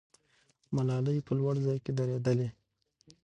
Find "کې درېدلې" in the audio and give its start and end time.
1.83-2.49